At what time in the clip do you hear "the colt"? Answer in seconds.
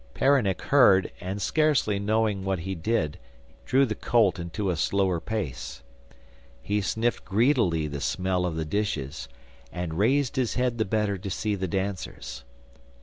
3.85-4.39